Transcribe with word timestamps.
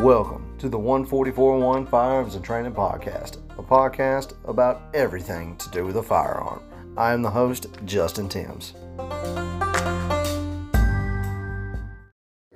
Welcome 0.00 0.56
to 0.56 0.70
the 0.70 0.78
1441 0.78 1.84
Firearms 1.84 2.34
and 2.34 2.42
Training 2.42 2.72
Podcast, 2.72 3.36
a 3.58 3.62
podcast 3.62 4.32
about 4.48 4.80
everything 4.94 5.58
to 5.58 5.68
do 5.68 5.84
with 5.84 5.98
a 5.98 6.02
firearm. 6.02 6.62
I 6.96 7.12
am 7.12 7.20
the 7.20 7.28
host, 7.28 7.66
Justin 7.84 8.26
Timms. 8.26 8.72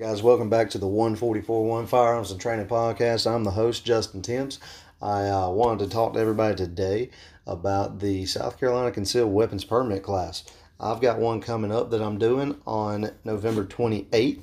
Guys, 0.01 0.23
welcome 0.23 0.49
back 0.49 0.71
to 0.71 0.79
the 0.79 0.89
1441 0.89 1.87
Firearms 1.87 2.31
and 2.31 2.41
Training 2.41 2.67
Podcast. 2.67 3.31
I'm 3.31 3.45
the 3.45 3.51
host, 3.51 3.85
Justin 3.85 4.23
Timms. 4.23 4.59
I 5.03 5.29
uh, 5.29 5.51
wanted 5.51 5.85
to 5.85 5.91
talk 5.91 6.15
to 6.15 6.21
everybody 6.21 6.57
today 6.57 7.11
about 7.47 7.99
the 7.99 8.25
South 8.25 8.59
Carolina 8.59 8.91
Concealed 8.91 9.35
Weapons 9.35 9.65
Permit 9.65 10.03
class. 10.03 10.45
I've 10.81 11.03
got 11.03 11.19
one 11.19 11.43
coming 11.43 11.73
up 11.73 11.91
that 11.91 12.01
I'm 12.01 12.19
doing 12.19 12.57
on 12.67 13.11
November 13.23 13.67
28th. 13.67 14.41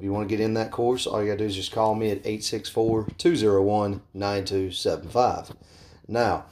If 0.00 0.04
you 0.04 0.14
want 0.14 0.30
to 0.30 0.34
get 0.34 0.42
in 0.42 0.54
that 0.54 0.70
course, 0.70 1.06
all 1.06 1.20
you 1.20 1.28
got 1.28 1.34
to 1.34 1.38
do 1.40 1.44
is 1.44 1.54
just 1.54 1.72
call 1.72 1.94
me 1.94 2.10
at 2.10 2.24
864 2.24 3.08
201 3.18 4.00
9275. 4.14 5.52
Now, 6.08 6.46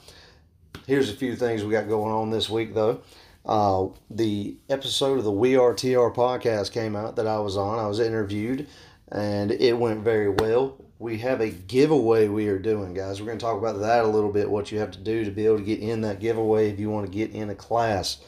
here's 0.85 1.09
a 1.09 1.15
few 1.15 1.35
things 1.35 1.63
we 1.63 1.71
got 1.71 1.89
going 1.89 2.13
on 2.13 2.29
this 2.29 2.47
week, 2.47 2.75
though. 2.75 3.01
Uh, 3.43 3.87
the 4.07 4.55
episode 4.69 5.17
of 5.17 5.23
the 5.23 5.31
We 5.31 5.57
Are 5.57 5.73
TR 5.73 6.13
podcast 6.13 6.71
came 6.71 6.95
out 6.95 7.15
that 7.15 7.25
I 7.25 7.39
was 7.39 7.57
on. 7.57 7.79
I 7.79 7.87
was 7.87 7.99
interviewed, 7.99 8.67
and 9.11 9.51
it 9.51 9.75
went 9.75 10.03
very 10.03 10.29
well. 10.29 10.77
We 10.99 11.17
have 11.17 11.41
a 11.41 11.49
giveaway 11.49 12.27
we 12.27 12.49
are 12.49 12.59
doing, 12.59 12.93
guys. 12.93 13.19
We're 13.19 13.25
going 13.25 13.39
to 13.39 13.43
talk 13.43 13.57
about 13.57 13.79
that 13.79 14.05
a 14.05 14.07
little 14.07 14.31
bit, 14.31 14.47
what 14.47 14.71
you 14.71 14.77
have 14.77 14.91
to 14.91 14.99
do 14.99 15.25
to 15.25 15.31
be 15.31 15.47
able 15.47 15.57
to 15.57 15.63
get 15.63 15.79
in 15.79 16.01
that 16.01 16.19
giveaway 16.19 16.69
if 16.69 16.79
you 16.79 16.91
want 16.91 17.07
to 17.07 17.11
get 17.11 17.31
in 17.31 17.49
a 17.49 17.55
class. 17.55 18.19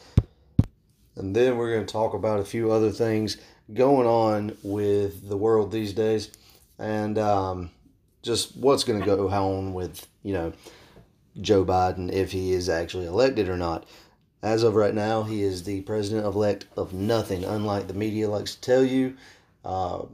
And 1.21 1.35
then 1.35 1.57
we're 1.57 1.73
going 1.73 1.85
to 1.85 1.91
talk 1.91 2.13
about 2.13 2.39
a 2.39 2.45
few 2.45 2.71
other 2.71 2.91
things 2.91 3.37
going 3.73 4.07
on 4.07 4.57
with 4.63 5.29
the 5.29 5.37
world 5.37 5.71
these 5.71 5.93
days 5.93 6.31
and 6.79 7.17
um, 7.19 7.69
just 8.23 8.57
what's 8.57 8.83
going 8.83 8.99
to 8.99 9.05
go 9.05 9.29
on 9.29 9.73
with, 9.73 10.07
you 10.23 10.33
know, 10.33 10.51
Joe 11.39 11.63
Biden 11.63 12.11
if 12.11 12.31
he 12.31 12.53
is 12.53 12.67
actually 12.67 13.05
elected 13.05 13.47
or 13.47 13.55
not. 13.55 13.85
As 14.41 14.63
of 14.63 14.75
right 14.75 14.95
now, 14.95 15.21
he 15.21 15.43
is 15.43 15.63
the 15.63 15.81
president 15.81 16.25
elect 16.25 16.65
of 16.75 16.93
nothing, 16.93 17.43
unlike 17.45 17.87
the 17.87 17.93
media 17.93 18.27
likes 18.27 18.55
to 18.55 18.61
tell 18.61 18.83
you. 18.83 19.15
Uh, 19.63 20.05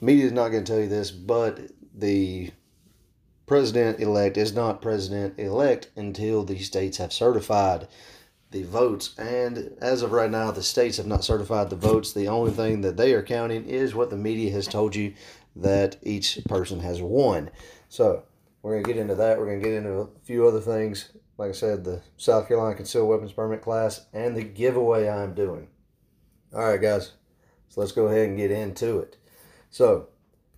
media 0.00 0.24
is 0.24 0.32
not 0.32 0.48
going 0.48 0.64
to 0.64 0.72
tell 0.72 0.80
you 0.80 0.88
this, 0.88 1.10
but 1.10 1.60
the 1.94 2.50
president 3.46 4.00
elect 4.00 4.38
is 4.38 4.54
not 4.54 4.80
president 4.80 5.38
elect 5.38 5.90
until 5.96 6.42
the 6.42 6.58
states 6.58 6.96
have 6.96 7.12
certified 7.12 7.86
the 8.50 8.62
votes. 8.64 9.14
And 9.18 9.76
as 9.80 10.02
of 10.02 10.12
right 10.12 10.30
now, 10.30 10.50
the 10.50 10.62
states 10.62 10.96
have 10.96 11.06
not 11.06 11.24
certified 11.24 11.70
the 11.70 11.76
votes. 11.76 12.12
The 12.12 12.28
only 12.28 12.50
thing 12.50 12.80
that 12.82 12.96
they 12.96 13.12
are 13.12 13.22
counting 13.22 13.64
is 13.66 13.94
what 13.94 14.10
the 14.10 14.16
media 14.16 14.50
has 14.52 14.66
told 14.66 14.96
you 14.96 15.14
that 15.56 15.96
each 16.02 16.38
person 16.48 16.80
has 16.80 17.02
won. 17.02 17.50
So 17.88 18.22
we're 18.62 18.72
going 18.72 18.84
to 18.84 18.92
get 18.92 19.00
into 19.00 19.14
that. 19.16 19.38
We're 19.38 19.46
going 19.46 19.60
to 19.60 19.68
get 19.68 19.76
into 19.76 19.92
a 19.92 20.08
few 20.24 20.46
other 20.46 20.60
things. 20.60 21.10
Like 21.36 21.50
I 21.50 21.52
said, 21.52 21.84
the 21.84 22.02
South 22.16 22.48
Carolina 22.48 22.74
Concealed 22.74 23.08
Weapons 23.08 23.32
Permit 23.32 23.62
class 23.62 24.06
and 24.12 24.36
the 24.36 24.42
giveaway 24.42 25.08
I'm 25.08 25.34
doing. 25.34 25.68
All 26.54 26.64
right, 26.64 26.80
guys. 26.80 27.12
So 27.68 27.80
let's 27.80 27.92
go 27.92 28.06
ahead 28.06 28.28
and 28.28 28.38
get 28.38 28.50
into 28.50 28.98
it. 28.98 29.16
So, 29.70 30.08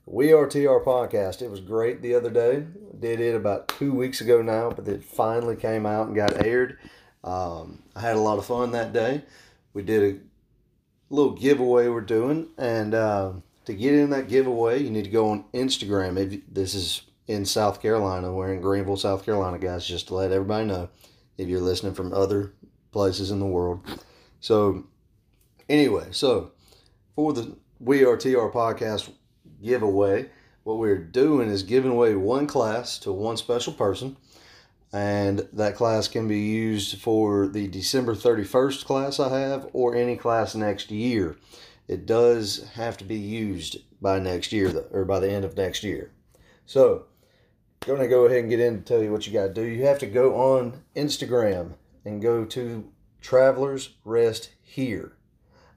We 0.06 0.32
Are 0.32 0.46
TR 0.46 0.78
podcast. 0.84 1.42
It 1.42 1.50
was 1.50 1.60
great 1.60 2.00
the 2.00 2.14
other 2.14 2.30
day. 2.30 2.64
Did 2.98 3.20
it 3.20 3.34
about 3.34 3.68
two 3.68 3.92
weeks 3.92 4.20
ago 4.20 4.40
now, 4.40 4.70
but 4.70 4.86
it 4.86 5.04
finally 5.04 5.56
came 5.56 5.84
out 5.84 6.06
and 6.06 6.16
got 6.16 6.46
aired. 6.46 6.78
Um, 7.22 7.82
I 7.94 8.00
had 8.00 8.16
a 8.16 8.20
lot 8.20 8.38
of 8.38 8.46
fun 8.46 8.72
that 8.72 8.92
day. 8.92 9.22
We 9.72 9.82
did 9.82 10.14
a 10.14 11.14
little 11.14 11.32
giveaway 11.32 11.88
we're 11.88 12.00
doing, 12.00 12.48
and 12.58 12.94
uh, 12.94 13.32
to 13.66 13.74
get 13.74 13.94
in 13.94 14.10
that 14.10 14.28
giveaway, 14.28 14.82
you 14.82 14.90
need 14.90 15.04
to 15.04 15.10
go 15.10 15.30
on 15.30 15.44
Instagram. 15.52 16.18
If 16.18 16.40
this 16.52 16.74
is 16.74 17.02
in 17.26 17.44
South 17.44 17.80
Carolina, 17.80 18.32
we're 18.32 18.52
in 18.52 18.60
Greenville, 18.60 18.96
South 18.96 19.24
Carolina, 19.24 19.58
guys. 19.58 19.86
Just 19.86 20.08
to 20.08 20.14
let 20.14 20.32
everybody 20.32 20.66
know, 20.66 20.88
if 21.38 21.48
you're 21.48 21.60
listening 21.60 21.94
from 21.94 22.12
other 22.12 22.52
places 22.90 23.30
in 23.30 23.38
the 23.38 23.46
world. 23.46 23.80
So, 24.40 24.84
anyway, 25.68 26.08
so 26.10 26.52
for 27.14 27.32
the 27.32 27.56
We 27.78 28.04
Are 28.04 28.16
TR 28.16 28.48
podcast 28.48 29.12
giveaway, 29.62 30.30
what 30.64 30.78
we're 30.78 30.98
doing 30.98 31.48
is 31.48 31.62
giving 31.62 31.90
away 31.90 32.14
one 32.14 32.46
class 32.46 32.98
to 33.00 33.12
one 33.12 33.36
special 33.36 33.72
person 33.72 34.16
and 34.92 35.48
that 35.52 35.76
class 35.76 36.08
can 36.08 36.26
be 36.26 36.40
used 36.40 36.98
for 36.98 37.46
the 37.46 37.68
December 37.68 38.14
31st 38.14 38.84
class 38.84 39.20
I 39.20 39.38
have 39.38 39.68
or 39.72 39.94
any 39.94 40.16
class 40.16 40.54
next 40.54 40.90
year. 40.90 41.36
It 41.86 42.06
does 42.06 42.68
have 42.74 42.96
to 42.98 43.04
be 43.04 43.16
used 43.16 43.78
by 44.00 44.18
next 44.18 44.52
year 44.52 44.86
or 44.90 45.04
by 45.04 45.20
the 45.20 45.30
end 45.30 45.44
of 45.44 45.56
next 45.56 45.82
year. 45.84 46.10
So, 46.66 47.06
I'm 47.82 47.88
going 47.88 48.00
to 48.00 48.08
go 48.08 48.26
ahead 48.26 48.40
and 48.40 48.50
get 48.50 48.60
in 48.60 48.74
and 48.74 48.86
tell 48.86 49.02
you 49.02 49.10
what 49.10 49.26
you 49.26 49.32
got 49.32 49.46
to 49.46 49.54
do. 49.54 49.62
You 49.62 49.86
have 49.86 49.98
to 50.00 50.06
go 50.06 50.34
on 50.34 50.82
Instagram 50.94 51.74
and 52.04 52.20
go 52.20 52.44
to 52.44 52.92
Travelers 53.20 53.94
Rest 54.04 54.50
Here. 54.62 55.12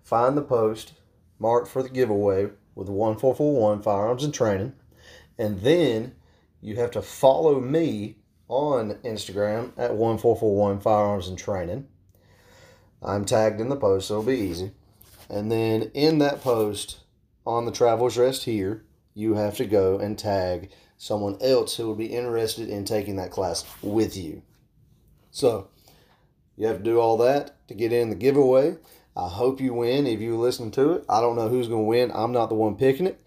Find 0.04 0.36
the 0.36 0.42
post 0.42 0.94
marked 1.40 1.68
for 1.68 1.82
the 1.82 1.90
giveaway 1.90 2.50
with 2.76 2.90
1441 2.90 3.82
Firearms 3.82 4.24
and 4.24 4.34
Training, 4.34 4.74
and 5.38 5.62
then 5.62 6.16
you 6.62 6.76
have 6.76 6.92
to 6.92 7.02
follow 7.02 7.60
me 7.60 8.18
on 8.48 8.96
Instagram 9.04 9.72
at 9.78 9.96
1441 9.96 10.80
Firearms 10.80 11.28
and 11.28 11.38
Training. 11.38 11.88
I'm 13.02 13.26
tagged 13.26 13.60
in 13.60 13.70
the 13.70 13.76
post, 13.76 14.08
so 14.08 14.16
it'll 14.16 14.26
be 14.26 14.38
easy. 14.38 14.72
And 15.30 15.52
then 15.52 15.92
in 15.94 16.20
that 16.20 16.42
post 16.42 17.00
on 17.46 17.66
the 17.66 17.72
Travelers 17.72 18.18
Rest 18.18 18.46
here, 18.46 18.84
you 19.14 19.36
have 19.36 19.58
to 19.58 19.66
go 19.66 19.98
and 19.98 20.18
tag 20.18 20.72
someone 20.98 21.38
else 21.42 21.76
who 21.76 21.90
would 21.90 21.98
be 21.98 22.06
interested 22.06 22.70
in 22.70 22.86
taking 22.86 23.18
that 23.18 23.32
class 23.32 23.66
with 23.82 24.16
you. 24.16 24.42
So 25.32 25.70
you 26.56 26.68
have 26.68 26.78
to 26.78 26.84
do 26.84 27.00
all 27.00 27.18
that 27.18 27.68
to 27.68 27.74
get 27.74 27.92
in 27.92 28.10
the 28.10 28.16
giveaway. 28.16 28.78
I 29.16 29.28
hope 29.28 29.60
you 29.62 29.74
win 29.74 30.08
if 30.08 30.22
you 30.22 30.38
listen 30.38 30.72
to 30.72 30.94
it. 30.94 31.06
I 31.10 31.22
don't 31.22 31.36
know 31.36 31.50
who's 31.50 31.68
going 31.68 31.84
to 31.84 31.88
win. 31.88 32.12
I'm 32.14 32.32
not 32.32 32.50
the 32.50 32.56
one 32.56 32.76
picking 32.76 33.08
it. 33.08 33.20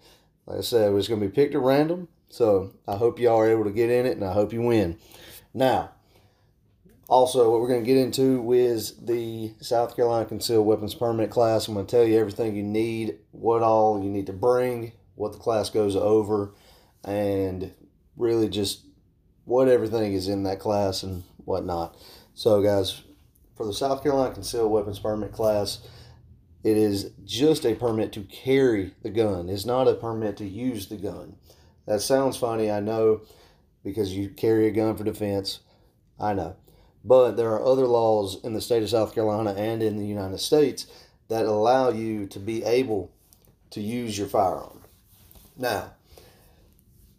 Like 0.45 0.59
I 0.59 0.61
said, 0.61 0.93
it's 0.93 1.07
going 1.07 1.21
to 1.21 1.27
be 1.27 1.33
picked 1.33 1.55
at 1.55 1.61
random. 1.61 2.07
So 2.29 2.73
I 2.87 2.97
hope 2.97 3.19
y'all 3.19 3.39
are 3.39 3.49
able 3.49 3.63
to 3.63 3.71
get 3.71 3.89
in 3.89 4.05
it 4.05 4.17
and 4.17 4.25
I 4.25 4.33
hope 4.33 4.53
you 4.53 4.61
win. 4.61 4.97
Now, 5.53 5.91
also, 7.09 7.49
what 7.49 7.61
we're 7.61 7.69
going 7.69 7.83
to 7.83 7.87
get 7.87 7.97
into 7.97 8.51
is 8.51 8.97
the 8.97 9.53
South 9.61 9.95
Carolina 9.95 10.25
Concealed 10.25 10.65
Weapons 10.65 10.93
Permit 10.93 11.29
class. 11.29 11.67
I'm 11.67 11.73
going 11.73 11.85
to 11.85 11.91
tell 11.91 12.05
you 12.05 12.19
everything 12.19 12.53
you 12.53 12.63
need, 12.63 13.19
what 13.31 13.63
all 13.63 14.03
you 14.03 14.09
need 14.09 14.25
to 14.25 14.33
bring, 14.33 14.91
what 15.15 15.31
the 15.31 15.39
class 15.39 15.69
goes 15.69 15.95
over, 15.95 16.53
and 17.05 17.71
really 18.17 18.49
just 18.49 18.83
what 19.45 19.69
everything 19.69 20.13
is 20.13 20.27
in 20.27 20.43
that 20.43 20.59
class 20.59 21.01
and 21.03 21.23
whatnot. 21.45 21.95
So, 22.33 22.61
guys, 22.61 23.01
for 23.55 23.65
the 23.65 23.73
South 23.73 24.03
Carolina 24.03 24.33
Concealed 24.33 24.69
Weapons 24.69 24.99
Permit 24.99 25.31
class, 25.31 25.87
it 26.65 26.75
is 26.75 27.11
just 27.23 27.65
a 27.65 27.73
permit 27.73 28.11
to 28.13 28.23
carry 28.23 28.93
the 29.01 29.09
gun. 29.09 29.47
It's 29.47 29.65
not 29.65 29.87
a 29.87 29.93
permit 29.93 30.35
to 30.37 30.45
use 30.45 30.87
the 30.89 30.97
gun. 30.97 31.37
That 31.87 32.01
sounds 32.01 32.37
funny, 32.37 32.69
I 32.69 32.81
know, 32.81 33.21
because 33.83 34.13
you 34.13 34.29
carry 34.29 34.67
a 34.67 34.71
gun 34.71 34.97
for 34.97 35.05
defense. 35.05 35.61
I 36.19 36.33
know. 36.33 36.57
But 37.03 37.37
there 37.37 37.51
are 37.53 37.65
other 37.65 37.87
laws 37.87 38.43
in 38.43 38.53
the 38.53 38.61
state 38.61 38.83
of 38.83 38.89
South 38.89 39.15
Carolina 39.15 39.53
and 39.53 39.81
in 39.81 39.97
the 39.97 40.05
United 40.05 40.39
States 40.39 40.85
that 41.29 41.45
allow 41.45 41.89
you 41.89 42.27
to 42.27 42.39
be 42.39 42.63
able 42.63 43.11
to 43.69 43.81
use 43.81 44.17
your 44.17 44.27
firearm. 44.27 44.81
Now, 45.55 45.93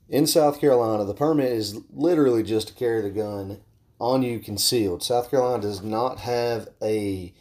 in 0.09 0.27
South 0.27 0.61
Carolina, 0.61 1.05
the 1.05 1.15
permit 1.15 1.53
is 1.53 1.81
literally 1.91 2.43
just 2.43 2.69
to 2.69 2.75
carry 2.75 3.01
the 3.01 3.11
gun 3.11 3.61
on 3.99 4.23
you 4.23 4.39
concealed. 4.39 5.03
South 5.03 5.31
Carolina 5.31 5.63
does 5.63 5.83
not 5.83 6.21
have 6.21 6.69
a 6.83 7.33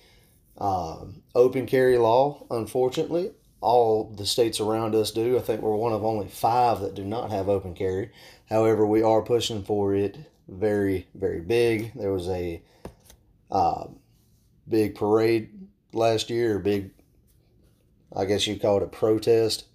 um, 0.58 1.24
open 1.36 1.66
carry 1.66 1.98
law, 1.98 2.46
unfortunately 2.50 3.32
all 3.62 4.14
the 4.16 4.26
states 4.26 4.60
around 4.60 4.96
us 4.96 5.12
do. 5.12 5.38
I 5.38 5.42
think 5.42 5.62
we're 5.62 5.76
one 5.76 5.94
of 5.94 6.04
only 6.04 6.28
five 6.28 6.82
that 6.82 6.96
do 6.96 7.04
not 7.04 7.32
have 7.32 7.50
open 7.50 7.74
carry. 7.74 8.12
However, 8.50 8.86
we 8.86 9.02
are 9.02 9.22
pushing 9.22 9.64
for 9.64 9.96
it 9.96 10.18
very, 10.48 11.08
very 11.16 11.42
big. 11.42 11.92
There 11.96 12.14
was 12.14 12.30
a 12.30 12.62
uh, 13.52 13.88
big 14.68 14.96
parade 14.96 15.50
last 15.94 16.30
year, 16.30 16.60
big, 16.60 16.92
I 18.16 18.26
guess 18.26 18.48
you 18.48 18.60
call 18.60 18.78
it 18.78 18.84
a 18.84 18.88
protest 18.88 19.66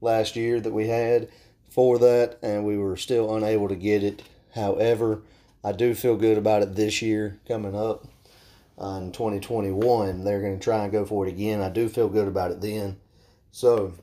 last 0.00 0.36
year 0.36 0.60
that 0.60 0.72
we 0.72 0.88
had 0.88 1.28
for 1.68 1.98
that, 1.98 2.38
and 2.42 2.64
we 2.64 2.76
were 2.76 2.96
still 2.96 3.34
unable 3.34 3.68
to 3.68 3.76
get 3.76 4.02
it. 4.02 4.22
However, 4.54 5.22
I 5.62 5.72
do 5.72 5.94
feel 5.94 6.16
good 6.16 6.38
about 6.38 6.62
it 6.62 6.74
this 6.74 7.02
year 7.02 7.38
coming 7.46 7.76
up 7.76 8.06
in 8.80 9.12
2021. 9.12 10.24
They're 10.24 10.40
going 10.40 10.58
to 10.58 10.64
try 10.64 10.82
and 10.84 10.92
go 10.92 11.04
for 11.04 11.26
it 11.26 11.30
again. 11.30 11.60
I 11.60 11.68
do 11.68 11.88
feel 11.88 12.08
good 12.08 12.28
about 12.28 12.50
it 12.50 12.60
then. 12.60 12.98
So, 13.52 13.94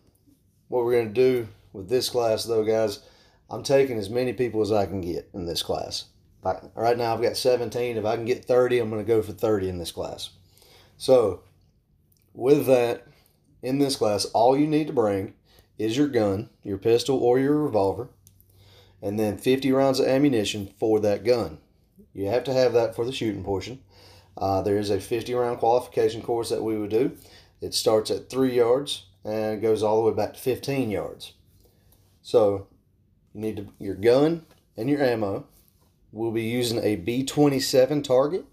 what 0.67 0.83
we're 0.83 0.93
going 0.93 1.13
to 1.13 1.13
do 1.13 1.47
with 1.73 1.89
this 1.89 2.09
class, 2.09 2.43
though, 2.43 2.63
guys, 2.63 2.99
I'm 3.49 3.63
taking 3.63 3.97
as 3.97 4.09
many 4.09 4.33
people 4.33 4.61
as 4.61 4.71
I 4.71 4.85
can 4.85 5.01
get 5.01 5.29
in 5.33 5.45
this 5.45 5.63
class. 5.63 6.05
Right 6.75 6.97
now, 6.97 7.13
I've 7.13 7.21
got 7.21 7.35
17. 7.35 7.97
If 7.97 8.05
I 8.05 8.15
can 8.15 8.25
get 8.25 8.45
30, 8.45 8.79
I'm 8.79 8.89
going 8.89 9.03
to 9.03 9.07
go 9.07 9.21
for 9.21 9.33
30 9.33 9.69
in 9.69 9.79
this 9.79 9.91
class. 9.91 10.29
So, 10.97 11.41
with 12.33 12.65
that, 12.67 13.07
in 13.61 13.79
this 13.79 13.95
class, 13.95 14.25
all 14.25 14.57
you 14.57 14.67
need 14.67 14.87
to 14.87 14.93
bring 14.93 15.33
is 15.77 15.97
your 15.97 16.07
gun, 16.07 16.49
your 16.63 16.77
pistol 16.77 17.17
or 17.19 17.39
your 17.39 17.63
revolver, 17.63 18.09
and 19.01 19.19
then 19.19 19.37
50 19.37 19.71
rounds 19.71 19.99
of 19.99 20.07
ammunition 20.07 20.73
for 20.79 20.99
that 20.99 21.23
gun. 21.23 21.59
You 22.13 22.27
have 22.27 22.43
to 22.45 22.53
have 22.53 22.73
that 22.73 22.95
for 22.95 23.05
the 23.05 23.11
shooting 23.11 23.43
portion. 23.43 23.79
Uh, 24.37 24.61
there 24.61 24.77
is 24.77 24.89
a 24.89 24.99
50 24.99 25.33
round 25.33 25.59
qualification 25.59 26.21
course 26.21 26.49
that 26.49 26.63
we 26.63 26.77
would 26.77 26.91
do. 26.91 27.17
It 27.61 27.73
starts 27.73 28.11
at 28.11 28.29
three 28.29 28.55
yards 28.55 29.05
and 29.25 29.61
goes 29.61 29.81
all 29.81 30.03
the 30.03 30.09
way 30.09 30.15
back 30.15 30.33
to 30.35 30.39
15 30.39 30.91
yards. 30.91 31.33
So 32.21 32.67
you 33.33 33.41
need 33.41 33.57
to, 33.57 33.67
your 33.79 33.95
gun 33.95 34.45
and 34.75 34.89
your 34.89 35.01
ammo. 35.01 35.47
We'll 36.11 36.31
be 36.31 36.43
using 36.43 36.77
a 36.79 36.97
B27 36.97 38.03
target. 38.03 38.45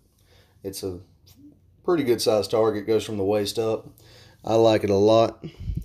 It's 0.62 0.82
a 0.82 1.00
pretty 1.84 2.02
good 2.02 2.20
sized 2.20 2.50
target. 2.50 2.86
Goes 2.86 3.04
from 3.04 3.18
the 3.18 3.24
waist 3.24 3.58
up. 3.58 3.86
I 4.44 4.54
like 4.54 4.84
it 4.84 4.90
a 4.90 4.96
lot. 4.96 5.44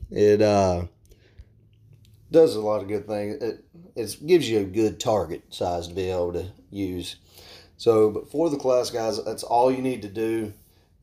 It 0.09 0.41
uh, 0.41 0.85
does 2.31 2.55
a 2.55 2.61
lot 2.61 2.81
of 2.81 2.87
good 2.87 3.07
things. 3.07 3.41
It 3.41 3.65
it 3.95 4.15
gives 4.25 4.49
you 4.49 4.59
a 4.59 4.63
good 4.63 4.99
target 4.99 5.43
size 5.49 5.87
to 5.87 5.93
be 5.93 6.09
able 6.09 6.33
to 6.33 6.51
use. 6.71 7.17
So, 7.79 8.11
but 8.11 8.29
for 8.29 8.49
the 8.49 8.57
class, 8.57 8.89
guys, 8.89 9.23
that's 9.23 9.41
all 9.41 9.71
you 9.71 9.81
need 9.81 10.01
to 10.01 10.09
do 10.09 10.51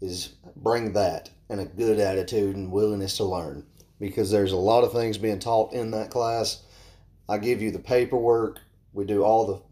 is 0.02 0.34
bring 0.56 0.92
that 0.92 1.30
and 1.48 1.58
a 1.58 1.64
good 1.64 1.98
attitude 1.98 2.54
and 2.54 2.70
willingness 2.70 3.16
to 3.16 3.24
learn 3.24 3.64
because 3.98 4.30
there's 4.30 4.52
a 4.52 4.56
lot 4.56 4.84
of 4.84 4.92
things 4.92 5.16
being 5.16 5.38
taught 5.38 5.72
in 5.72 5.90
that 5.92 6.10
class. 6.10 6.64
I 7.30 7.38
give 7.38 7.62
you 7.62 7.70
the 7.70 7.78
paperwork. 7.78 8.60
We 8.92 9.06
do 9.06 9.24
all 9.24 9.64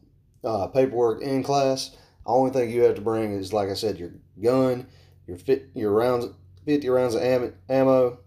the 0.43 0.49
uh, 0.49 0.69
paperwork 0.69 1.21
in 1.21 1.43
class. 1.43 1.95
Only 2.25 2.53
thing 2.53 2.71
you 2.71 2.85
have 2.85 2.95
to 2.95 3.03
bring 3.03 3.35
is, 3.35 3.53
like 3.53 3.69
I 3.69 3.75
said, 3.75 3.99
your 3.99 4.13
gun, 4.43 4.87
your 5.27 5.37
fit, 5.37 5.69
your 5.75 5.93
rounds, 5.93 6.29
50 6.65 6.89
rounds 6.89 7.15
of 7.17 7.53
ammo, 7.69 8.19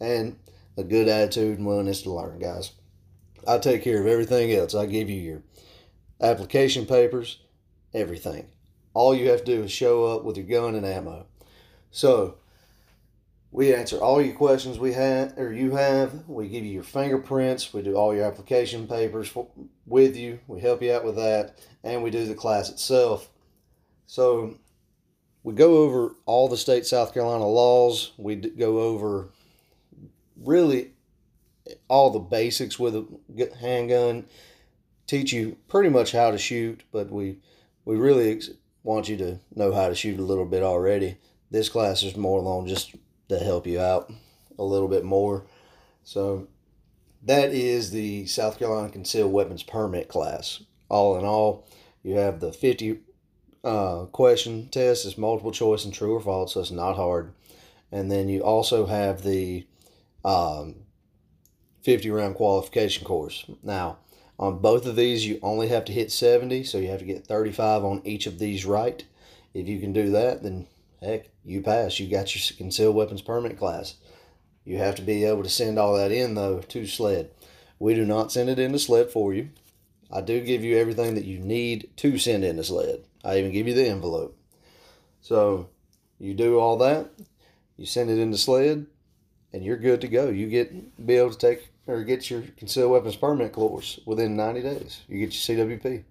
and 0.00 0.38
a 0.76 0.84
good 0.84 1.08
attitude 1.08 1.58
and 1.58 1.66
willingness 1.66 2.02
to 2.02 2.12
learn, 2.12 2.38
guys. 2.38 2.70
I 3.48 3.58
take 3.58 3.82
care 3.82 4.00
of 4.00 4.06
everything 4.06 4.52
else. 4.52 4.76
I 4.76 4.86
give 4.86 5.10
you 5.10 5.20
your 5.20 5.42
application 6.20 6.86
papers, 6.86 7.40
everything. 7.94 8.46
All 8.94 9.14
you 9.14 9.30
have 9.30 9.44
to 9.44 9.56
do 9.56 9.62
is 9.64 9.72
show 9.72 10.06
up 10.06 10.24
with 10.24 10.36
your 10.36 10.46
gun 10.46 10.74
and 10.74 10.86
ammo. 10.86 11.26
So, 11.90 12.36
we 13.52 13.74
answer 13.74 13.98
all 13.98 14.22
your 14.22 14.34
questions 14.34 14.78
we 14.78 14.92
have 14.92 15.36
or 15.36 15.52
you 15.52 15.72
have. 15.72 16.28
We 16.28 16.48
give 16.48 16.64
you 16.64 16.70
your 16.70 16.82
fingerprints. 16.84 17.72
We 17.74 17.82
do 17.82 17.96
all 17.96 18.14
your 18.14 18.24
application 18.24 18.86
papers 18.86 19.28
for, 19.28 19.48
with 19.86 20.16
you. 20.16 20.38
We 20.46 20.60
help 20.60 20.82
you 20.82 20.92
out 20.92 21.04
with 21.04 21.16
that, 21.16 21.58
and 21.82 22.02
we 22.02 22.10
do 22.10 22.26
the 22.26 22.34
class 22.34 22.70
itself. 22.70 23.28
So 24.06 24.54
we 25.42 25.54
go 25.54 25.78
over 25.78 26.14
all 26.26 26.48
the 26.48 26.56
state 26.56 26.86
South 26.86 27.12
Carolina 27.12 27.46
laws. 27.46 28.12
We 28.16 28.36
go 28.36 28.80
over 28.80 29.30
really 30.36 30.92
all 31.88 32.10
the 32.10 32.18
basics 32.18 32.78
with 32.78 32.94
a 32.94 33.50
handgun. 33.60 34.26
Teach 35.06 35.32
you 35.32 35.56
pretty 35.66 35.90
much 35.90 36.12
how 36.12 36.30
to 36.30 36.38
shoot, 36.38 36.82
but 36.92 37.10
we 37.10 37.38
we 37.90 37.96
really 37.96 38.40
want 38.84 39.08
you 39.08 39.16
to 39.16 39.40
know 39.56 39.72
how 39.72 39.88
to 39.88 39.96
shoot 39.96 40.20
a 40.20 40.22
little 40.22 40.44
bit 40.44 40.62
already. 40.62 41.16
This 41.50 41.68
class 41.68 42.04
is 42.04 42.16
more 42.16 42.38
along 42.38 42.68
just 42.68 42.94
to 43.28 43.36
help 43.36 43.66
you 43.66 43.80
out 43.80 44.12
a 44.60 44.62
little 44.62 44.86
bit 44.86 45.02
more. 45.02 45.44
So 46.04 46.46
that 47.24 47.52
is 47.52 47.90
the 47.90 48.26
South 48.26 48.60
Carolina 48.60 48.90
Concealed 48.90 49.32
Weapons 49.32 49.64
Permit 49.64 50.06
class. 50.06 50.62
All 50.88 51.18
in 51.18 51.24
all, 51.24 51.66
you 52.04 52.14
have 52.14 52.38
the 52.38 52.52
50 52.52 53.00
uh, 53.64 54.04
question 54.12 54.68
test. 54.68 55.04
It's 55.04 55.18
multiple 55.18 55.50
choice 55.50 55.84
and 55.84 55.92
true 55.92 56.14
or 56.14 56.20
false, 56.20 56.54
so 56.54 56.60
it's 56.60 56.70
not 56.70 56.94
hard. 56.94 57.32
And 57.90 58.08
then 58.08 58.28
you 58.28 58.42
also 58.42 58.86
have 58.86 59.24
the 59.24 59.66
um, 60.24 60.76
50 61.82 62.08
round 62.12 62.36
qualification 62.36 63.04
course. 63.04 63.44
Now, 63.64 63.98
on 64.40 64.58
both 64.58 64.86
of 64.86 64.96
these, 64.96 65.26
you 65.26 65.38
only 65.42 65.68
have 65.68 65.84
to 65.84 65.92
hit 65.92 66.10
70, 66.10 66.64
so 66.64 66.78
you 66.78 66.88
have 66.88 67.00
to 67.00 67.04
get 67.04 67.26
35 67.26 67.84
on 67.84 68.00
each 68.06 68.26
of 68.26 68.38
these 68.38 68.64
right. 68.64 69.04
If 69.52 69.68
you 69.68 69.78
can 69.78 69.92
do 69.92 70.10
that, 70.12 70.42
then 70.42 70.66
heck, 71.02 71.28
you 71.44 71.60
pass. 71.60 72.00
You 72.00 72.08
got 72.08 72.34
your 72.34 72.56
concealed 72.56 72.96
weapons 72.96 73.20
permit 73.20 73.58
class. 73.58 73.96
You 74.64 74.78
have 74.78 74.94
to 74.94 75.02
be 75.02 75.24
able 75.24 75.42
to 75.42 75.50
send 75.50 75.78
all 75.78 75.94
that 75.94 76.10
in, 76.10 76.36
though, 76.36 76.60
to 76.60 76.86
SLED. 76.86 77.28
We 77.78 77.94
do 77.94 78.06
not 78.06 78.32
send 78.32 78.48
it 78.48 78.58
in 78.58 78.72
to 78.72 78.78
SLED 78.78 79.10
for 79.10 79.34
you. 79.34 79.50
I 80.10 80.22
do 80.22 80.40
give 80.40 80.64
you 80.64 80.78
everything 80.78 81.16
that 81.16 81.26
you 81.26 81.38
need 81.38 81.90
to 81.96 82.16
send 82.16 82.42
in 82.42 82.56
to 82.56 82.64
SLED. 82.64 83.04
I 83.22 83.38
even 83.38 83.52
give 83.52 83.68
you 83.68 83.74
the 83.74 83.88
envelope. 83.88 84.38
So 85.20 85.68
you 86.18 86.32
do 86.32 86.58
all 86.58 86.78
that, 86.78 87.10
you 87.76 87.84
send 87.84 88.08
it 88.08 88.18
into 88.18 88.38
SLED, 88.38 88.86
and 89.52 89.64
you're 89.64 89.76
good 89.76 90.00
to 90.02 90.08
go. 90.08 90.28
You 90.28 90.48
get 90.48 91.06
be 91.06 91.16
able 91.16 91.30
to 91.30 91.38
take 91.38 91.70
or 91.86 92.04
get 92.04 92.30
your 92.30 92.42
concealed 92.56 92.92
weapons 92.92 93.16
permit 93.16 93.52
course 93.52 93.98
within 94.06 94.36
90 94.36 94.62
days. 94.62 95.00
You 95.08 95.18
get 95.18 95.48
your 95.48 95.66
CWP 95.66 96.04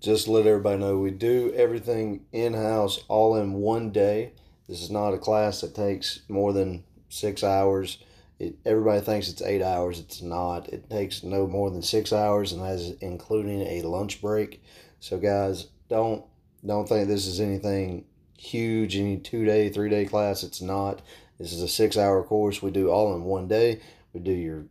just 0.00 0.28
let 0.28 0.46
everybody 0.46 0.78
know 0.78 0.98
we 0.98 1.10
do 1.10 1.52
everything 1.54 2.24
in 2.32 2.54
house 2.54 3.00
all 3.08 3.36
in 3.36 3.54
one 3.54 3.90
day. 3.90 4.32
This 4.68 4.82
is 4.82 4.90
not 4.90 5.14
a 5.14 5.18
class 5.18 5.60
that 5.60 5.74
takes 5.74 6.20
more 6.28 6.52
than 6.52 6.84
six 7.08 7.42
hours. 7.42 7.98
It, 8.38 8.54
everybody 8.64 9.00
thinks 9.00 9.28
it's 9.28 9.42
eight 9.42 9.62
hours. 9.62 9.98
It's 9.98 10.22
not. 10.22 10.68
It 10.68 10.88
takes 10.88 11.22
no 11.22 11.46
more 11.46 11.70
than 11.70 11.82
six 11.82 12.12
hours, 12.12 12.52
and 12.52 12.62
that's 12.62 12.90
including 13.00 13.62
a 13.62 13.82
lunch 13.82 14.20
break. 14.20 14.62
So, 15.00 15.18
guys, 15.18 15.66
don't 15.88 16.24
don't 16.64 16.88
think 16.88 17.08
this 17.08 17.26
is 17.26 17.40
anything 17.40 18.04
huge, 18.36 18.96
any 18.96 19.18
two 19.18 19.44
day, 19.44 19.68
three 19.68 19.88
day 19.88 20.04
class. 20.04 20.44
It's 20.44 20.60
not. 20.60 21.02
This 21.38 21.52
is 21.52 21.62
a 21.62 21.68
six 21.68 21.96
hour 21.96 22.22
course. 22.22 22.62
We 22.62 22.70
do 22.70 22.90
all 22.90 23.14
in 23.14 23.24
one 23.24 23.48
day. 23.48 23.80
We 24.12 24.20
do 24.20 24.32
your 24.32 24.64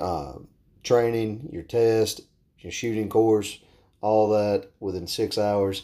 uh, 0.00 0.34
training, 0.82 1.50
your 1.52 1.62
test, 1.62 2.22
your 2.58 2.72
shooting 2.72 3.08
course, 3.08 3.58
all 4.00 4.30
that 4.30 4.70
within 4.80 5.06
six 5.06 5.36
hours. 5.38 5.82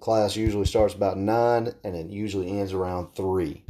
Class 0.00 0.36
usually 0.36 0.66
starts 0.66 0.94
about 0.94 1.16
nine 1.16 1.72
and 1.84 1.96
it 1.96 2.08
usually 2.08 2.58
ends 2.58 2.72
around 2.72 3.14
three. 3.14 3.62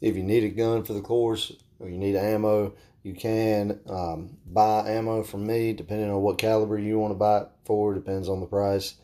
If 0.00 0.16
you 0.16 0.22
need 0.22 0.44
a 0.44 0.48
gun 0.48 0.82
for 0.82 0.94
the 0.94 1.00
course 1.00 1.52
or 1.78 1.88
you 1.88 1.98
need 1.98 2.16
ammo, 2.16 2.74
you 3.02 3.14
can 3.14 3.80
um, 3.88 4.36
buy 4.46 4.88
ammo 4.88 5.22
from 5.22 5.46
me 5.46 5.72
depending 5.72 6.10
on 6.10 6.22
what 6.22 6.38
caliber 6.38 6.78
you 6.78 6.98
want 6.98 7.12
to 7.12 7.18
buy 7.18 7.40
it 7.42 7.48
for. 7.64 7.94
Depends 7.94 8.28
on 8.28 8.40
the 8.40 8.46
price. 8.46 8.94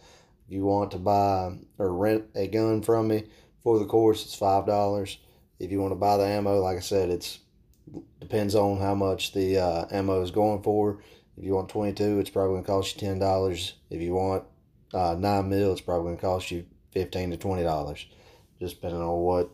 If 0.46 0.54
you 0.54 0.64
want 0.64 0.90
to 0.92 0.98
buy 0.98 1.56
or 1.78 1.92
rent 1.92 2.24
a 2.34 2.46
gun 2.46 2.82
from 2.82 3.08
me 3.08 3.24
for 3.62 3.78
the 3.78 3.84
course, 3.84 4.24
it's 4.24 4.34
five 4.34 4.66
dollars. 4.66 5.18
If 5.58 5.70
you 5.70 5.80
want 5.80 5.92
to 5.92 5.96
buy 5.96 6.16
the 6.16 6.26
ammo, 6.26 6.60
like 6.60 6.76
I 6.76 6.80
said, 6.80 7.10
it's 7.10 7.38
depends 8.20 8.54
on 8.54 8.78
how 8.80 8.94
much 8.94 9.32
the 9.32 9.58
uh, 9.58 9.86
ammo 9.90 10.22
is 10.22 10.30
going 10.30 10.62
for. 10.62 10.98
If 11.36 11.44
you 11.44 11.54
want 11.54 11.68
22, 11.68 12.18
it's 12.18 12.30
probably 12.30 12.54
going 12.54 12.64
to 12.64 12.70
cost 12.70 13.00
you 13.00 13.08
$10. 13.08 13.72
If 13.90 14.00
you 14.00 14.14
want 14.14 14.44
uh, 14.92 15.16
9 15.18 15.48
mil, 15.48 15.72
it's 15.72 15.80
probably 15.80 16.06
going 16.06 16.16
to 16.16 16.22
cost 16.22 16.50
you 16.50 16.64
15 16.92 17.32
to 17.32 17.36
$20, 17.36 18.04
just 18.58 18.76
depending 18.76 19.02
on 19.02 19.20
what 19.20 19.50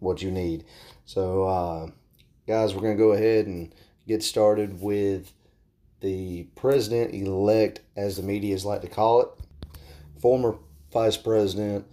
what 0.00 0.22
you 0.22 0.30
need. 0.30 0.64
So, 1.04 1.44
uh, 1.44 1.90
guys, 2.46 2.74
we're 2.74 2.80
going 2.80 2.96
to 2.96 3.02
go 3.02 3.12
ahead 3.12 3.46
and 3.46 3.72
get 4.08 4.22
started 4.22 4.80
with 4.80 5.32
the 6.00 6.44
president 6.56 7.14
elect, 7.14 7.80
as 7.96 8.16
the 8.16 8.22
medias 8.22 8.64
like 8.64 8.80
to 8.80 8.88
call 8.88 9.20
it. 9.20 9.28
Former 10.20 10.56
Vice 10.92 11.18
President 11.18 11.86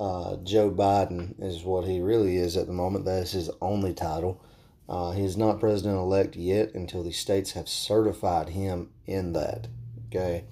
uh, 0.00 0.36
Joe 0.42 0.70
Biden 0.70 1.34
is 1.42 1.62
what 1.62 1.86
he 1.86 2.00
really 2.00 2.36
is 2.36 2.56
at 2.56 2.66
the 2.66 2.72
moment. 2.72 3.04
That's 3.04 3.32
his 3.32 3.50
only 3.60 3.92
title. 3.92 4.42
Uh, 4.88 5.12
he 5.12 5.22
is 5.22 5.36
not 5.36 5.60
president 5.60 5.98
elect 5.98 6.34
yet 6.34 6.74
until 6.74 7.04
the 7.04 7.12
states 7.12 7.52
have 7.52 7.68
certified 7.68 8.48
him 8.48 8.90
in 9.06 9.34
that. 9.34 9.68
Okay. 10.08 10.44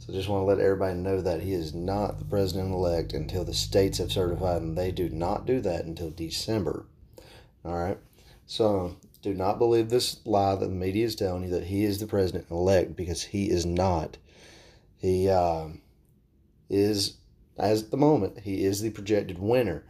So 0.00 0.12
just 0.12 0.28
want 0.28 0.42
to 0.42 0.46
let 0.46 0.60
everybody 0.60 0.94
know 0.98 1.20
that 1.20 1.40
he 1.40 1.52
is 1.52 1.72
not 1.72 2.18
the 2.18 2.24
president 2.24 2.72
elect 2.72 3.12
until 3.12 3.44
the 3.44 3.54
states 3.54 3.98
have 3.98 4.12
certified, 4.12 4.60
and 4.60 4.76
they 4.76 4.90
do 4.90 5.08
not 5.08 5.46
do 5.46 5.60
that 5.60 5.84
until 5.84 6.10
December. 6.10 6.84
All 7.64 7.74
right. 7.74 7.98
So 8.46 8.96
do 9.22 9.34
not 9.34 9.58
believe 9.58 9.88
this 9.88 10.18
lie 10.24 10.54
that 10.54 10.66
the 10.66 10.72
media 10.72 11.06
is 11.06 11.16
telling 11.16 11.44
you 11.44 11.50
that 11.50 11.64
he 11.64 11.84
is 11.84 11.98
the 11.98 12.06
president 12.06 12.50
elect 12.50 12.96
because 12.96 13.22
he 13.22 13.50
is 13.50 13.64
not. 13.64 14.16
He 14.98 15.28
uh, 15.28 15.68
is, 16.68 17.14
as 17.58 17.84
at 17.84 17.90
the 17.90 17.96
moment, 17.96 18.40
he 18.40 18.64
is 18.64 18.80
the 18.80 18.90
projected 18.90 19.38
winner. 19.38 19.84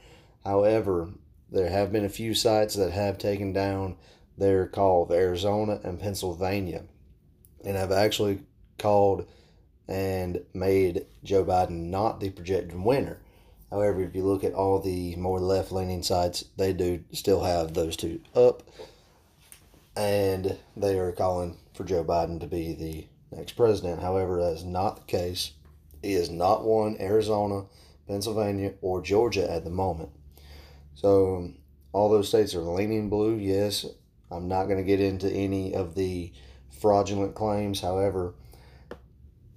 However, 0.44 1.10
there 1.50 1.70
have 1.70 1.92
been 1.92 2.04
a 2.04 2.10
few 2.10 2.34
sites 2.34 2.74
that 2.74 2.92
have 2.92 3.18
taken 3.18 3.52
down 3.52 3.96
their 4.38 4.66
call 4.66 5.02
of 5.02 5.10
Arizona 5.10 5.80
and 5.82 6.00
Pennsylvania 6.00 6.84
and 7.64 7.76
have 7.76 7.92
actually 7.92 8.40
called 8.78 9.26
and 9.88 10.44
made 10.52 11.06
Joe 11.24 11.44
Biden 11.44 11.90
not 11.90 12.20
the 12.20 12.30
projected 12.30 12.78
winner. 12.78 13.18
However, 13.70 14.02
if 14.02 14.14
you 14.14 14.24
look 14.24 14.44
at 14.44 14.54
all 14.54 14.80
the 14.80 15.16
more 15.16 15.40
left 15.40 15.72
leaning 15.72 16.02
sites, 16.02 16.44
they 16.56 16.72
do 16.72 17.02
still 17.12 17.42
have 17.42 17.74
those 17.74 17.96
two 17.96 18.20
up. 18.34 18.62
And 19.96 20.58
they 20.76 20.98
are 20.98 21.12
calling 21.12 21.56
for 21.74 21.84
Joe 21.84 22.04
Biden 22.04 22.38
to 22.40 22.46
be 22.46 22.74
the 22.74 23.06
next 23.36 23.52
president. 23.52 24.02
However, 24.02 24.40
that 24.40 24.52
is 24.52 24.64
not 24.64 24.96
the 24.96 25.02
case. 25.04 25.52
He 26.02 26.14
has 26.14 26.30
not 26.30 26.64
won 26.64 26.96
Arizona, 27.00 27.64
Pennsylvania, 28.06 28.74
or 28.80 29.02
Georgia 29.02 29.50
at 29.50 29.64
the 29.64 29.70
moment. 29.70 30.10
So 30.94 31.50
all 31.92 32.08
those 32.08 32.28
states 32.28 32.54
are 32.54 32.60
leaning 32.60 33.08
blue. 33.08 33.34
Yes, 33.34 33.86
I'm 34.30 34.48
not 34.48 34.64
going 34.64 34.78
to 34.78 34.84
get 34.84 35.00
into 35.00 35.30
any 35.30 35.74
of 35.74 35.94
the 35.94 36.32
fraudulent 36.80 37.34
claims. 37.34 37.80
However, 37.80 38.34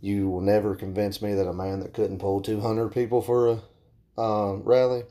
you 0.02 0.30
will 0.30 0.42
never 0.42 0.76
convince 0.76 1.22
me 1.22 1.34
that 1.34 1.48
a 1.48 1.54
man 1.54 1.80
that 1.82 1.94
couldn't 1.94 2.20
pull 2.20 2.42
200 2.42 2.90
people 2.90 3.22
for 3.22 3.48
a 3.48 3.62
uh, 4.18 4.54
rally 4.56 5.04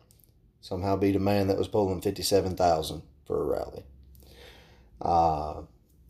somehow 0.61 0.97
beat 0.97 1.17
a 1.17 1.21
man 1.21 1.49
that 1.49 1.59
was 1.59 1.69
pulling 1.69 2.01
57,000 2.01 3.03
for 3.27 3.41
a 3.41 3.45
rally. 3.45 3.85
Uh, 5.01 5.63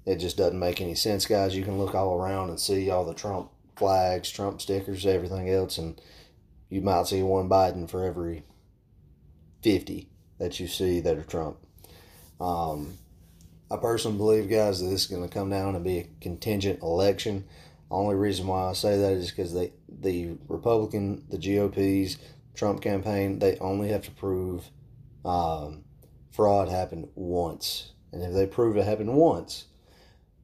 it 0.07 0.17
just 0.17 0.37
doesn't 0.37 0.59
make 0.59 0.81
any 0.81 0.95
sense, 0.95 1.27
guys. 1.27 1.55
You 1.55 1.65
can 1.65 1.79
look 1.79 1.95
all 1.95 2.15
around 2.15 2.49
and 2.49 2.59
see 2.59 2.91
all 2.91 3.05
the 3.05 3.15
Trump 3.15 3.51
flags, 3.79 4.31
Trump 4.31 4.61
stickers, 4.61 5.07
everything 5.07 5.49
else, 5.49 5.79
and 5.79 6.01
you 6.69 6.81
might 6.81 7.07
see 7.07 7.23
one 7.23 7.49
Biden 7.49 7.89
for 7.89 8.05
every 8.05 8.45
50 9.63 10.09
that 10.39 10.61
you 10.61 10.67
see 10.67 11.01
that 11.01 11.17
are 11.17 11.23
Trump. 11.23 11.59
Um, 12.41 12.95
I 13.71 13.77
personally 13.77 14.17
believe, 14.17 14.49
guys, 14.49 14.81
that 14.81 14.87
this 14.87 15.03
is 15.03 15.07
going 15.07 15.27
to 15.27 15.35
come 15.35 15.51
down 15.51 15.75
and 15.75 15.85
be 15.85 15.99
a 15.99 16.09
contingent 16.21 16.83
election. 16.83 17.45
Only 17.91 18.15
reason 18.15 18.47
why 18.47 18.69
I 18.69 18.73
say 18.73 18.99
that 18.99 19.13
is 19.13 19.31
because 19.31 19.53
they, 19.53 19.73
the 19.89 20.37
Republican, 20.49 21.25
the 21.29 21.39
GOP's 21.39 22.19
Trump 22.55 22.83
campaign, 22.83 23.39
they 23.39 23.57
only 23.59 23.89
have 23.89 24.03
to 24.03 24.11
prove 24.11 24.71
um, 25.25 25.85
fraud 26.31 26.69
happened 26.69 27.09
once. 27.15 27.93
And 28.13 28.23
if 28.23 28.33
they 28.33 28.47
prove 28.47 28.77
it 28.77 28.85
happened 28.85 29.15
once, 29.15 29.67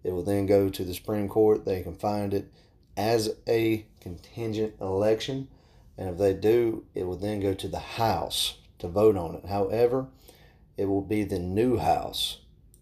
it 0.02 0.12
will 0.12 0.22
then 0.22 0.46
go 0.46 0.68
to 0.68 0.84
the 0.84 0.94
Supreme 0.94 1.28
Court. 1.28 1.64
They 1.64 1.82
can 1.82 1.94
find 1.94 2.34
it 2.34 2.52
as 2.96 3.30
a 3.48 3.86
contingent 4.00 4.74
election. 4.80 5.48
And 5.96 6.08
if 6.10 6.18
they 6.18 6.34
do, 6.34 6.84
it 6.94 7.04
will 7.06 7.16
then 7.16 7.40
go 7.40 7.54
to 7.54 7.68
the 7.68 7.78
House 7.78 8.58
to 8.78 8.88
vote 8.88 9.16
on 9.16 9.34
it. 9.34 9.46
However, 9.46 10.06
it 10.76 10.86
will 10.86 11.02
be 11.02 11.24
the 11.24 11.38
new 11.38 11.78
House 11.78 12.38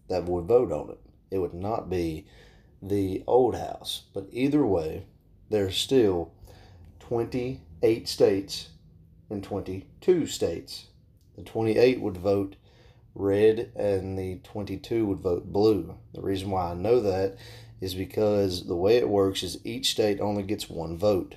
that 0.07 0.25
would 0.25 0.45
vote 0.45 0.71
on 0.71 0.89
it. 0.89 0.99
It 1.31 1.39
would 1.39 1.53
not 1.53 1.89
be 1.89 2.25
the 2.81 3.23
old 3.27 3.55
House. 3.55 4.03
But 4.13 4.27
either 4.31 4.65
way, 4.65 5.05
there's 5.49 5.77
still 5.77 6.31
28 6.99 8.07
states 8.07 8.69
and 9.29 9.43
22 9.43 10.25
states. 10.27 10.87
The 11.35 11.43
28 11.43 12.01
would 12.01 12.17
vote 12.17 12.55
red 13.15 13.71
and 13.75 14.17
the 14.17 14.39
22 14.43 15.05
would 15.05 15.19
vote 15.19 15.51
blue. 15.51 15.95
The 16.13 16.21
reason 16.21 16.49
why 16.49 16.71
I 16.71 16.73
know 16.73 16.99
that 17.01 17.37
is 17.83 17.93
because 17.93 18.65
the 18.65 18.77
way 18.77 18.95
it 18.95 19.09
works 19.09 19.43
is 19.43 19.59
each 19.65 19.91
state 19.91 20.21
only 20.21 20.41
gets 20.41 20.69
one 20.69 20.97
vote. 20.97 21.35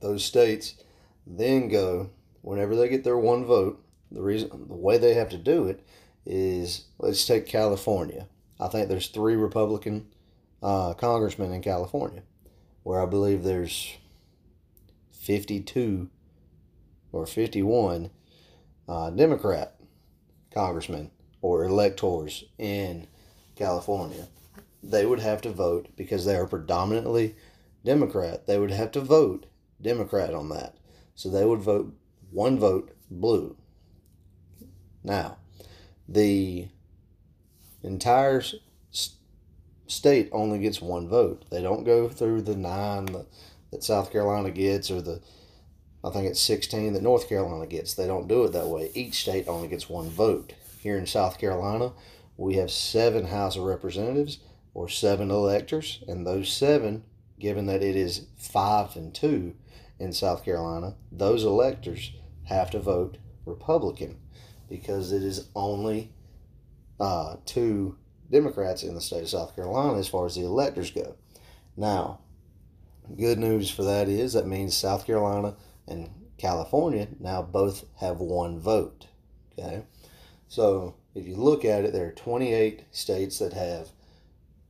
Those 0.00 0.24
states 0.24 0.76
then 1.26 1.68
go 1.68 2.08
whenever 2.40 2.74
they 2.74 2.88
get 2.88 3.04
their 3.04 3.18
one 3.18 3.44
vote. 3.44 3.84
The 4.10 4.22
reason 4.22 4.48
the 4.66 4.74
way 4.74 4.96
they 4.96 5.12
have 5.12 5.28
to 5.28 5.36
do 5.36 5.66
it 5.66 5.86
is 6.24 6.86
let's 6.98 7.26
take 7.26 7.46
California. 7.46 8.28
I 8.58 8.68
think 8.68 8.88
there's 8.88 9.08
three 9.08 9.36
Republican 9.36 10.06
uh, 10.62 10.94
congressmen 10.94 11.52
in 11.52 11.60
California, 11.60 12.22
where 12.82 13.02
I 13.02 13.04
believe 13.04 13.42
there's 13.42 13.94
52 15.12 16.08
or 17.12 17.26
51 17.26 18.10
uh, 18.88 19.10
Democrat 19.10 19.78
congressmen 20.50 21.10
or 21.42 21.64
electors 21.64 22.44
in 22.56 23.06
California. 23.54 24.28
They 24.90 25.04
would 25.04 25.20
have 25.20 25.40
to 25.42 25.50
vote 25.50 25.88
because 25.96 26.24
they 26.24 26.36
are 26.36 26.46
predominantly 26.46 27.34
Democrat. 27.84 28.46
They 28.46 28.58
would 28.58 28.70
have 28.70 28.92
to 28.92 29.00
vote 29.00 29.46
Democrat 29.80 30.32
on 30.32 30.48
that. 30.50 30.76
So 31.14 31.28
they 31.28 31.44
would 31.44 31.60
vote 31.60 31.94
one 32.30 32.58
vote 32.58 32.92
blue. 33.10 33.56
Now, 35.02 35.38
the 36.08 36.68
entire 37.82 38.42
state 39.86 40.28
only 40.32 40.58
gets 40.58 40.80
one 40.80 41.08
vote. 41.08 41.44
They 41.50 41.62
don't 41.62 41.84
go 41.84 42.08
through 42.08 42.42
the 42.42 42.56
nine 42.56 43.06
that 43.72 43.82
South 43.84 44.12
Carolina 44.12 44.50
gets 44.50 44.90
or 44.90 45.00
the 45.00 45.20
I 46.04 46.10
think 46.10 46.26
it's 46.26 46.40
16 46.40 46.92
that 46.92 47.02
North 47.02 47.28
Carolina 47.28 47.66
gets. 47.66 47.94
They 47.94 48.06
don't 48.06 48.28
do 48.28 48.44
it 48.44 48.52
that 48.52 48.68
way. 48.68 48.92
Each 48.94 49.22
state 49.22 49.48
only 49.48 49.66
gets 49.66 49.88
one 49.88 50.08
vote. 50.08 50.52
Here 50.80 50.96
in 50.96 51.06
South 51.06 51.38
Carolina, 51.38 51.92
we 52.36 52.54
have 52.56 52.70
seven 52.70 53.26
House 53.26 53.56
of 53.56 53.64
Representatives 53.64 54.38
or 54.76 54.90
seven 54.90 55.30
electors, 55.30 56.04
and 56.06 56.26
those 56.26 56.52
seven, 56.52 57.02
given 57.40 57.64
that 57.64 57.82
it 57.82 57.96
is 57.96 58.26
five 58.36 58.94
and 58.94 59.14
two 59.14 59.54
in 59.98 60.12
South 60.12 60.44
Carolina, 60.44 60.94
those 61.10 61.44
electors 61.44 62.12
have 62.44 62.70
to 62.70 62.78
vote 62.78 63.16
Republican 63.46 64.18
because 64.68 65.12
it 65.12 65.22
is 65.22 65.48
only 65.56 66.12
uh, 67.00 67.36
two 67.46 67.96
Democrats 68.30 68.82
in 68.82 68.94
the 68.94 69.00
state 69.00 69.22
of 69.22 69.30
South 69.30 69.56
Carolina 69.56 69.98
as 69.98 70.08
far 70.08 70.26
as 70.26 70.34
the 70.34 70.44
electors 70.44 70.90
go. 70.90 71.16
Now, 71.74 72.20
good 73.16 73.38
news 73.38 73.70
for 73.70 73.82
that 73.82 74.10
is 74.10 74.34
that 74.34 74.46
means 74.46 74.76
South 74.76 75.06
Carolina 75.06 75.56
and 75.88 76.10
California 76.36 77.08
now 77.18 77.40
both 77.40 77.86
have 78.00 78.20
one 78.20 78.60
vote. 78.60 79.06
Okay, 79.58 79.84
so 80.48 80.96
if 81.14 81.26
you 81.26 81.34
look 81.36 81.64
at 81.64 81.86
it, 81.86 81.94
there 81.94 82.08
are 82.08 82.12
28 82.12 82.84
states 82.90 83.38
that 83.38 83.54
have 83.54 83.88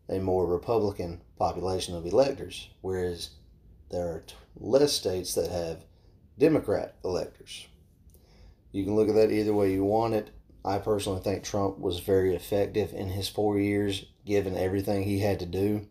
a 0.09 0.19
more 0.19 0.47
Republican 0.47 1.21
population 1.39 1.97
of 1.97 2.07
electors, 2.07 2.69
whereas 2.81 3.31
there 3.91 4.07
are 4.07 4.25
less 4.59 4.93
states 4.93 5.35
that 5.35 5.51
have 5.51 5.85
Democrat 6.39 6.97
electors. 7.05 7.67
You 8.73 8.85
can 8.85 8.95
look 8.95 9.09
at 9.09 9.15
that 9.15 9.33
either 9.33 9.55
way 9.55 9.73
you 9.73 9.85
want 9.85 10.15
it. 10.15 10.31
I 10.65 10.79
personally 10.79 11.21
think 11.21 11.45
Trump 11.45 11.79
was 11.79 12.01
very 12.01 12.35
effective 12.35 12.93
in 12.93 13.11
his 13.11 13.29
four 13.29 13.59
years, 13.59 14.07
given 14.25 14.57
everything 14.57 15.05
he 15.05 15.21
had 15.21 15.39
to 15.41 15.47
do 15.47 15.87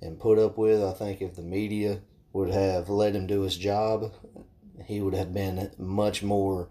and 0.00 0.20
put 0.20 0.38
up 0.38 0.58
with. 0.58 0.82
I 0.82 0.92
think 0.92 1.20
if 1.20 1.34
the 1.34 1.42
media 1.42 2.00
would 2.32 2.50
have 2.50 2.88
let 2.88 3.14
him 3.14 3.26
do 3.26 3.42
his 3.42 3.56
job 3.56 4.12
he 4.88 5.00
would 5.00 5.14
have 5.14 5.34
been 5.34 5.70
much 5.76 6.22
more 6.22 6.68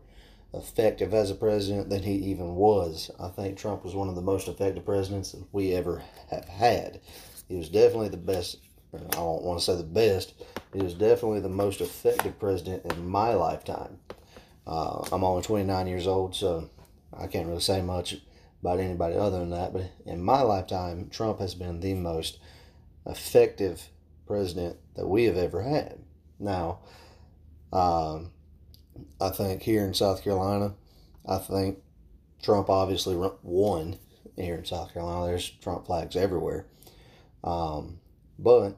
effective 0.58 1.14
as 1.14 1.32
a 1.32 1.36
president 1.36 1.90
than 1.90 2.04
he 2.04 2.14
even 2.14 2.56
was. 2.56 3.12
I 3.20 3.30
think 3.30 3.58
Trump 3.58 3.84
was 3.84 3.96
one 3.96 4.10
of 4.10 4.16
the 4.16 4.22
most 4.22 4.48
effective 4.48 4.86
presidents 4.86 5.36
we 5.52 5.74
ever 5.74 6.04
have 6.30 6.46
had. 6.46 7.02
He 7.48 7.56
was 7.56 7.70
definitely 7.70 8.10
the 8.10 8.18
best. 8.18 8.58
I 8.94 9.00
don't 9.12 9.44
want 9.44 9.60
to 9.60 9.66
say 9.66 9.76
the 9.76 9.84
best. 9.84 10.34
He 10.74 10.82
was 10.82 10.94
definitely 10.94 11.40
the 11.40 11.50
most 11.50 11.82
effective 11.82 12.40
president 12.40 12.92
in 12.92 13.08
my 13.08 13.34
lifetime. 13.34 14.00
Uh, 14.66 15.08
I'm 15.12 15.24
only 15.24 15.44
29 15.44 15.88
years 15.88 16.08
old, 16.08 16.36
so 16.36 16.70
I 17.18 17.28
can't 17.28 17.48
really 17.48 17.62
say 17.62 17.82
much 17.82 18.18
about 18.62 18.80
anybody 18.80 19.16
other 19.16 19.40
than 19.40 19.52
that. 19.52 19.74
But 19.74 19.92
in 20.06 20.22
my 20.22 20.42
lifetime, 20.42 21.10
Trump 21.10 21.40
has 21.40 21.56
been 21.56 21.80
the 21.80 21.94
most 21.94 22.40
effective 23.06 23.90
president 24.26 24.78
that 24.96 25.08
we 25.08 25.24
have 25.26 25.38
ever 25.38 25.62
had. 25.62 26.00
Now, 26.40 26.80
um, 27.72 28.32
I 29.20 29.30
think 29.30 29.62
here 29.62 29.86
in 29.86 29.94
South 29.94 30.24
Carolina, 30.24 30.74
I 31.28 31.38
think 31.38 31.80
Trump 32.42 32.70
obviously 32.70 33.16
won 33.44 33.98
here 34.36 34.56
in 34.56 34.66
South 34.66 34.94
Carolina. 34.94 35.28
There's 35.28 35.50
Trump 35.50 35.86
flags 35.86 36.16
everywhere. 36.16 36.66
Um, 37.44 38.00
but 38.38 38.78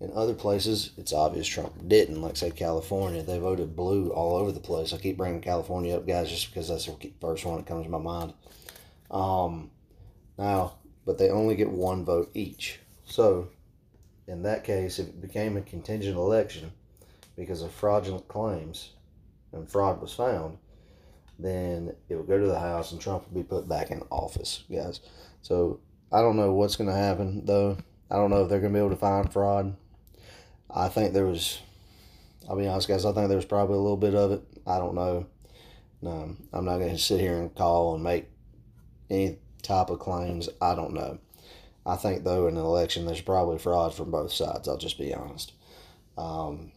in 0.00 0.12
other 0.14 0.34
places, 0.34 0.92
it's 0.96 1.12
obvious 1.12 1.46
Trump 1.46 1.88
didn't. 1.88 2.20
Like, 2.20 2.36
say, 2.36 2.50
California, 2.50 3.22
they 3.22 3.38
voted 3.38 3.76
blue 3.76 4.10
all 4.10 4.36
over 4.36 4.52
the 4.52 4.60
place. 4.60 4.92
I 4.92 4.98
keep 4.98 5.16
bringing 5.16 5.40
California 5.40 5.96
up, 5.96 6.06
guys, 6.06 6.30
just 6.30 6.48
because 6.48 6.68
that's 6.68 6.86
the 6.86 7.12
first 7.20 7.44
one 7.44 7.56
that 7.56 7.66
comes 7.66 7.84
to 7.84 7.90
my 7.90 7.98
mind. 7.98 8.32
Um, 9.10 9.70
now, 10.38 10.74
but 11.04 11.18
they 11.18 11.30
only 11.30 11.54
get 11.54 11.70
one 11.70 12.04
vote 12.04 12.30
each. 12.34 12.80
So, 13.04 13.48
in 14.26 14.42
that 14.42 14.64
case, 14.64 14.98
if 14.98 15.08
it 15.08 15.20
became 15.20 15.56
a 15.56 15.62
contingent 15.62 16.16
election, 16.16 16.72
because 17.36 17.62
of 17.62 17.70
fraudulent 17.70 18.26
claims 18.28 18.90
and 19.56 19.68
fraud 19.68 20.00
was 20.00 20.12
found, 20.12 20.58
then 21.38 21.94
it 22.08 22.14
will 22.14 22.22
go 22.22 22.38
to 22.38 22.46
the 22.46 22.58
House 22.58 22.92
and 22.92 23.00
Trump 23.00 23.26
will 23.28 23.42
be 23.42 23.48
put 23.48 23.68
back 23.68 23.90
in 23.90 24.02
office, 24.10 24.64
guys. 24.70 25.00
So 25.42 25.80
I 26.12 26.20
don't 26.20 26.36
know 26.36 26.52
what's 26.52 26.76
going 26.76 26.90
to 26.90 26.96
happen, 26.96 27.44
though. 27.44 27.76
I 28.10 28.16
don't 28.16 28.30
know 28.30 28.42
if 28.44 28.48
they're 28.48 28.60
going 28.60 28.72
to 28.72 28.78
be 28.78 28.84
able 28.84 28.94
to 28.94 29.00
find 29.00 29.32
fraud. 29.32 29.76
I 30.70 30.88
think 30.88 31.12
there 31.12 31.26
was, 31.26 31.60
I'll 32.48 32.56
be 32.56 32.66
honest, 32.66 32.88
guys, 32.88 33.04
I 33.04 33.12
think 33.12 33.28
there 33.28 33.36
was 33.36 33.44
probably 33.44 33.76
a 33.76 33.80
little 33.80 33.96
bit 33.96 34.14
of 34.14 34.32
it. 34.32 34.42
I 34.66 34.78
don't 34.78 34.94
know. 34.94 35.26
No, 36.02 36.36
I'm 36.52 36.64
not 36.64 36.78
going 36.78 36.90
to 36.90 36.98
sit 36.98 37.20
here 37.20 37.36
and 37.36 37.54
call 37.54 37.94
and 37.94 38.04
make 38.04 38.26
any 39.10 39.38
type 39.62 39.90
of 39.90 39.98
claims. 39.98 40.48
I 40.60 40.74
don't 40.74 40.92
know. 40.92 41.18
I 41.84 41.96
think, 41.96 42.24
though, 42.24 42.48
in 42.48 42.56
an 42.56 42.64
election, 42.64 43.06
there's 43.06 43.20
probably 43.20 43.58
fraud 43.58 43.94
from 43.94 44.10
both 44.10 44.32
sides. 44.32 44.68
I'll 44.68 44.76
just 44.76 44.98
be 44.98 45.14
honest. 45.14 45.52
Um, 46.18 46.72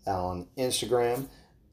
on 0.07 0.47
Instagram, 0.57 1.27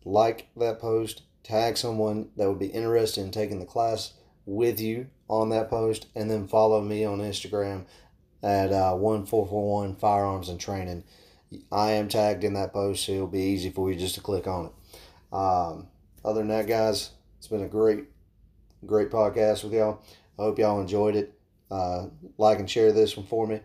like 0.05 0.49
that 0.57 0.81
post, 0.81 1.23
tag 1.45 1.77
someone 1.77 2.31
that 2.37 2.49
would 2.49 2.59
be 2.59 2.67
interested 2.67 3.23
in 3.23 3.31
taking 3.31 3.61
the 3.61 3.67
class. 3.67 4.15
with 4.45 4.81
you 4.81 5.07
on 5.29 5.51
that 5.51 5.71
post, 5.71 6.09
and 6.17 6.29
then 6.29 6.49
follow 6.49 6.81
me 6.81 7.05
on 7.05 7.21
Instagram 7.21 7.85
at 8.43 8.73
uh, 8.73 8.97
1441 8.97 9.95
Firearms 9.95 10.49
and 10.49 10.59
Training. 10.59 11.05
I 11.71 11.93
am 11.93 12.09
tagged 12.09 12.45
in 12.45 12.55
that 12.55 12.73
post, 12.73 13.05
so 13.05 13.13
it'll 13.13 13.27
be 13.27 13.41
easy 13.41 13.71
for 13.71 13.91
you 13.91 13.99
just 13.99 14.15
to 14.17 14.21
click 14.21 14.47
on 14.47 14.67
it. 14.67 14.73
Um, 15.35 15.89
other 16.25 16.41
than 16.41 16.49
that, 16.49 16.67
guys, 16.67 17.11
it's 17.39 17.49
been 17.49 17.63
a 17.63 17.69
great, 17.69 18.05
great 18.87 19.11
podcast 19.11 19.65
with 19.65 19.73
y'all. 19.73 20.01
I 20.39 20.43
hope 20.43 20.59
y'all 20.59 20.81
enjoyed 20.81 21.17
it. 21.17 21.35
Uh, 21.71 22.07
like 22.37 22.59
and 22.59 22.69
share 22.69 22.93
this 22.93 23.17
one 23.17 23.27
for 23.27 23.47
me. 23.47 23.61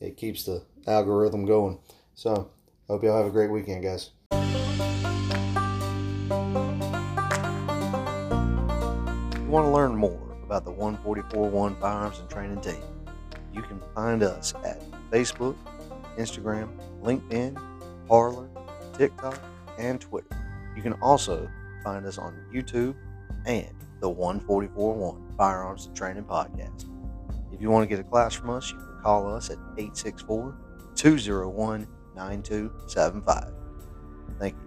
It 0.00 0.16
keeps 0.16 0.44
the 0.44 0.62
algorithm 0.86 1.46
going. 1.46 1.78
So, 2.14 2.50
hope 2.88 3.04
y'all 3.04 3.16
have 3.16 3.26
a 3.26 3.30
great 3.30 3.50
weekend, 3.50 3.84
guys. 3.84 4.10
If 4.32 4.38
you 9.42 9.48
want 9.48 9.66
to 9.66 9.70
learn 9.70 9.94
more 9.94 10.36
about 10.44 10.64
the 10.64 10.72
1441 10.72 11.76
Firearms 11.76 12.18
and 12.18 12.28
Training 12.28 12.60
team, 12.60 12.82
you 13.54 13.62
can 13.62 13.80
find 13.94 14.22
us 14.22 14.54
at 14.64 14.82
Facebook, 15.10 15.56
Instagram, 16.16 16.68
LinkedIn, 17.02 17.56
Parler, 18.08 18.48
TikTok, 18.96 19.38
and 19.78 20.00
Twitter. 20.00 20.28
You 20.76 20.82
can 20.82 20.94
also 20.94 21.48
find 21.82 22.06
us 22.06 22.18
on 22.18 22.34
YouTube 22.52 22.94
and 23.46 23.68
the 24.00 24.08
1441 24.08 25.36
Firearms 25.36 25.86
and 25.86 25.96
Training 25.96 26.24
Podcast. 26.24 26.86
If 27.52 27.60
you 27.60 27.70
want 27.70 27.88
to 27.88 27.96
get 27.96 28.04
a 28.04 28.08
class 28.08 28.34
from 28.34 28.50
us, 28.50 28.70
you 28.70 28.76
can 28.76 29.00
call 29.02 29.32
us 29.32 29.50
at 29.50 29.58
864 29.78 30.56
201 30.94 31.86
9275. 32.14 33.52
Thank 34.38 34.54
you. 34.54 34.65